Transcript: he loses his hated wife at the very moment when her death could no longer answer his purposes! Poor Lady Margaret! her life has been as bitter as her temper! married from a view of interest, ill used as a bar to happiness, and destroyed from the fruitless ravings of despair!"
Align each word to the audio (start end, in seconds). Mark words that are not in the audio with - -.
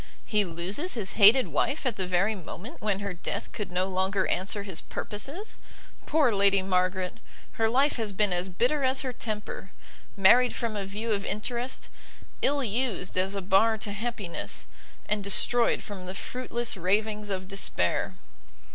he 0.25 0.43
loses 0.43 0.95
his 0.95 1.11
hated 1.11 1.49
wife 1.49 1.85
at 1.85 1.95
the 1.95 2.07
very 2.07 2.33
moment 2.33 2.81
when 2.81 3.01
her 3.01 3.13
death 3.13 3.51
could 3.51 3.71
no 3.71 3.85
longer 3.85 4.25
answer 4.29 4.63
his 4.63 4.81
purposes! 4.81 5.59
Poor 6.07 6.33
Lady 6.33 6.63
Margaret! 6.63 7.17
her 7.51 7.69
life 7.69 7.97
has 7.97 8.11
been 8.11 8.33
as 8.33 8.49
bitter 8.49 8.83
as 8.83 9.01
her 9.01 9.13
temper! 9.13 9.69
married 10.17 10.55
from 10.55 10.75
a 10.75 10.87
view 10.87 11.11
of 11.11 11.23
interest, 11.23 11.89
ill 12.41 12.63
used 12.63 13.15
as 13.15 13.35
a 13.35 13.43
bar 13.43 13.77
to 13.77 13.91
happiness, 13.91 14.65
and 15.07 15.23
destroyed 15.23 15.83
from 15.83 16.07
the 16.07 16.15
fruitless 16.15 16.75
ravings 16.75 17.29
of 17.29 17.47
despair!" 17.47 18.15